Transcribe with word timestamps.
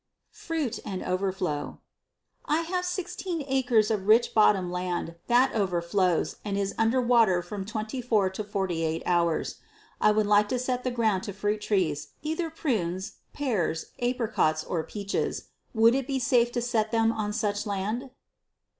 Fruit 0.33 0.79
and 0.83 1.03
Overflow. 1.03 1.79
I 2.45 2.61
have 2.61 2.85
16 2.85 3.45
acres 3.47 3.91
of 3.91 4.07
rich 4.07 4.33
bottom 4.33 4.71
land 4.71 5.13
that 5.27 5.53
overflows 5.53 6.37
and 6.43 6.57
is 6.57 6.73
under 6.75 6.99
water 6.99 7.43
from 7.43 7.65
24 7.65 8.31
to 8.31 8.43
48 8.43 9.03
hours. 9.05 9.57
I 10.01 10.09
would 10.09 10.25
like 10.25 10.49
to 10.49 10.57
set 10.57 10.83
the 10.83 10.89
ground 10.89 11.21
to 11.25 11.33
fruit 11.33 11.61
trees, 11.61 12.13
either 12.23 12.49
prunes, 12.49 13.17
pears, 13.31 13.91
apricots, 13.99 14.63
or 14.63 14.81
peaches. 14.83 15.49
Would 15.75 15.93
it 15.93 16.07
be 16.07 16.17
safe 16.17 16.51
to 16.53 16.63
set 16.63 16.89
them 16.91 17.11
on 17.11 17.31
such 17.31 17.67
land? 17.67 18.09